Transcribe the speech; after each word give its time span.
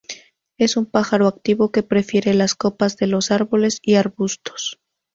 Es 0.57 0.77
un 0.77 0.87
pájaro 0.87 1.27
activo, 1.27 1.71
que 1.71 1.83
prefiere 1.83 2.33
las 2.33 2.55
copas 2.55 2.97
de 2.97 3.05
los 3.05 3.29
árboles 3.29 3.77
y 3.83 3.97
arbustos. 3.97 4.79